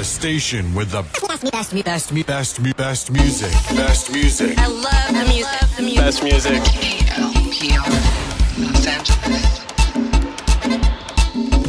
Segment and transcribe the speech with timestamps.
[0.00, 3.52] The station with the best, best, best, best, best, best music.
[3.76, 4.58] Best music.
[4.58, 5.60] I love the music.
[5.76, 6.00] The music.
[6.00, 6.54] Best music.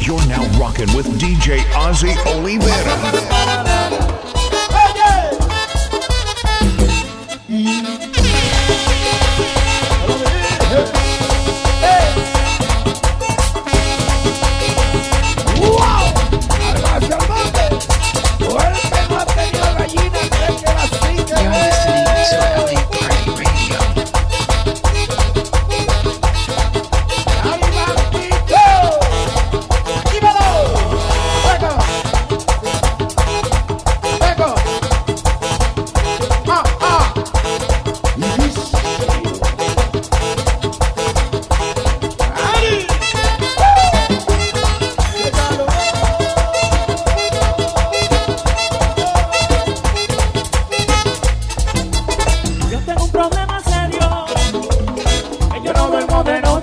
[0.06, 2.96] You're now rocking with DJ Ozzy Oliveira.
[7.48, 8.21] You're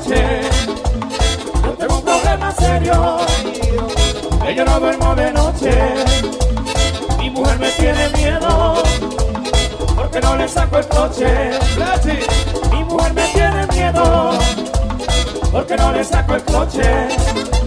[0.10, 0.42] noche.
[1.64, 3.18] Yo tengo un problema serio,
[4.46, 5.72] que yo no duermo de noche.
[7.20, 8.84] Mi mujer me tiene miedo,
[9.96, 11.52] porque no le saco el coche.
[12.72, 14.32] Mi mujer me tiene miedo,
[15.52, 17.59] porque no le saco el coche.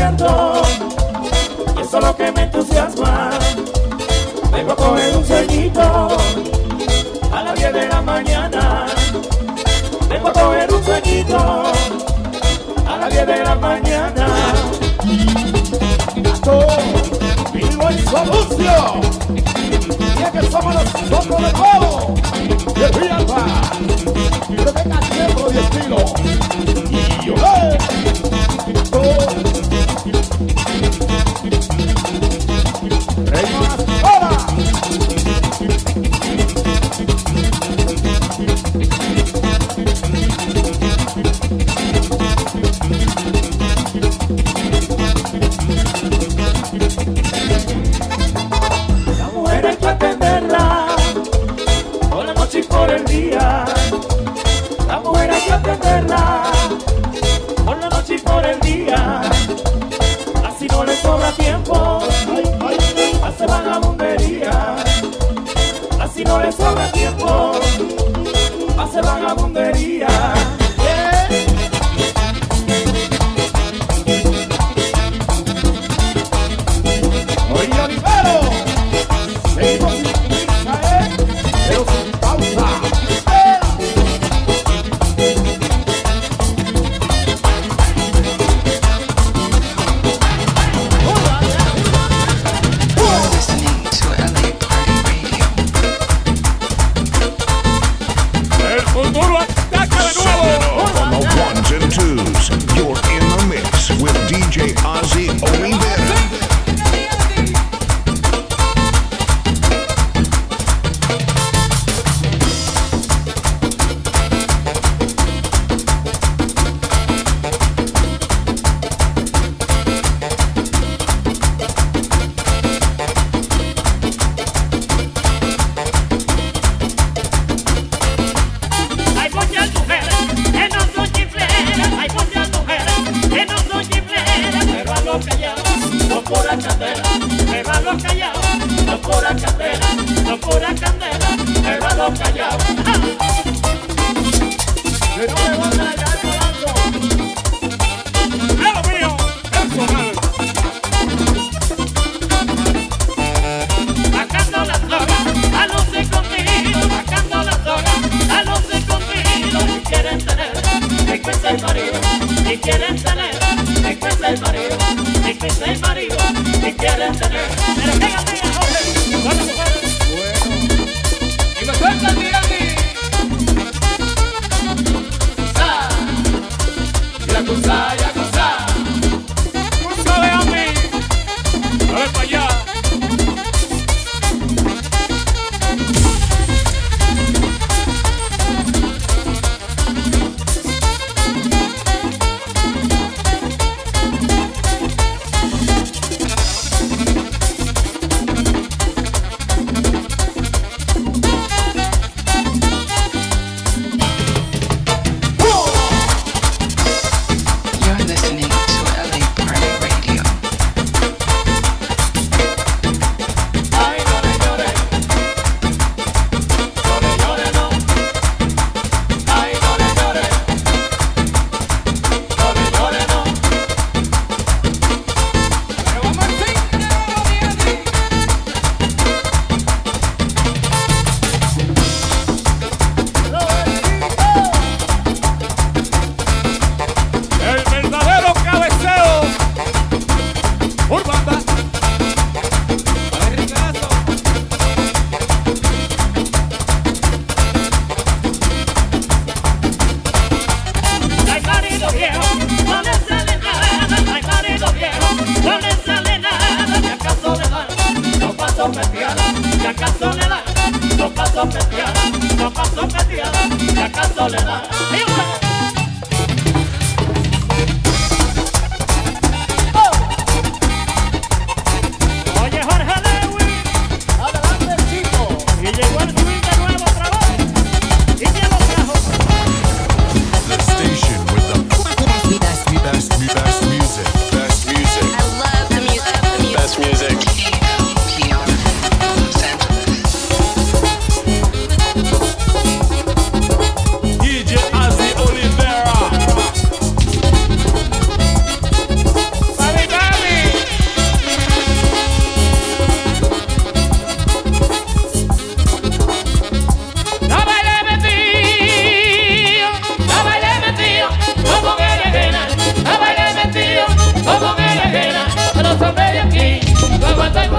[0.00, 3.30] Y eso es lo que me entusiasma.
[4.50, 6.08] Vengo a coger un sueñito
[7.30, 8.86] a las 10 de la mañana.
[10.08, 11.36] Vengo a coger un sueñito
[12.86, 14.26] a las 10 de la mañana.
[16.16, 16.66] Gato,
[17.52, 19.00] vivo en su anuncio.
[19.34, 22.14] Y es que somos los locos de todo.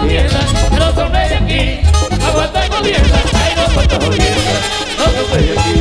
[0.02, 0.86] no
[1.38, 1.80] aquí,
[2.26, 4.64] aguanta jodiendas, ay no aguanta jodiendas,
[4.98, 5.06] no
[5.52, 5.76] aquí,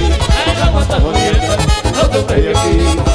[0.46, 1.58] ay no aguanta jodiendas,
[1.94, 3.09] no se aquí.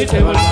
[0.00, 0.49] the devil.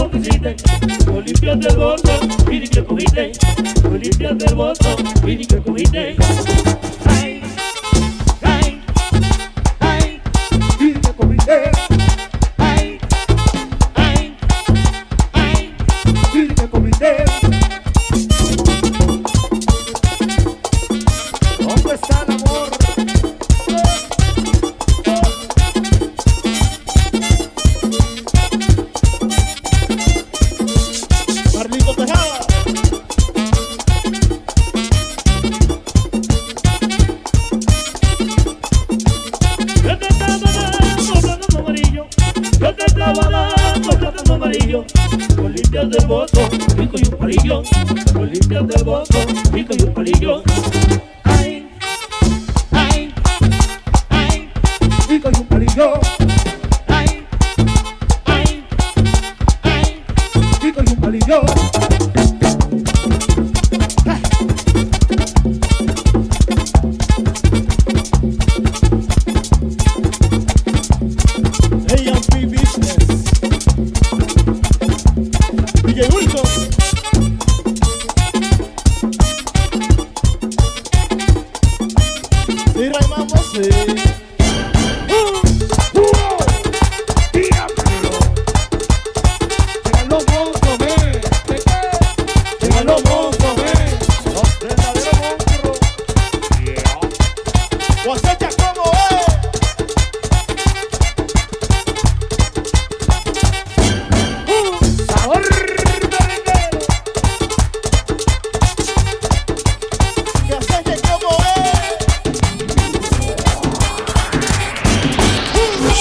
[0.00, 0.56] compusiste,
[1.04, 1.22] tú
[1.60, 3.32] del bolso, pidi que cogiste,
[4.38, 4.96] del bolso,
[5.58, 6.16] que.
[44.50, 44.84] amarillo,
[45.36, 46.40] bolitas del voto,
[46.76, 47.62] pico y un palillo,
[48.14, 49.18] bolitas del voto,
[49.52, 50.42] pico y un palillo.
[51.24, 51.68] Ay,
[52.72, 53.14] ay,
[54.08, 54.50] ay,
[55.08, 56.19] pico y un palillo.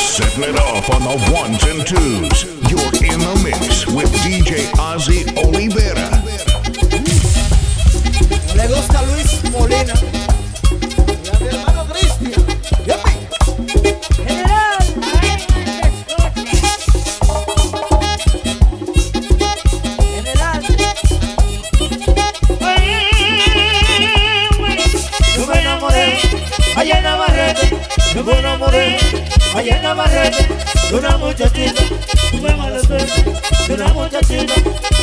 [0.09, 2.43] Setting it off on the ones and twos.
[2.67, 6.09] You're in the mix with DJ Ozzy Olivera.
[8.55, 10.18] Le gusta Luis Molina.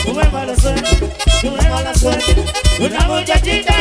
[0.04, 0.96] Tuve mala suerte,
[1.40, 2.44] tuve mala suerte,
[2.80, 3.75] una muchachita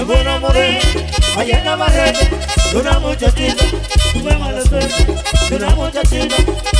[0.00, 0.78] Me Yo me enamoré
[1.36, 2.30] allá en Navarrete
[2.72, 3.64] de una muchachita.
[4.14, 5.06] Tuve mala suerte
[5.50, 6.36] de una muchachita.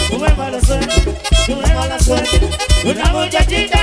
[0.08, 1.02] Tuve mala suerte,
[1.44, 2.40] tuve mala suerte
[2.82, 3.78] de una muchachita.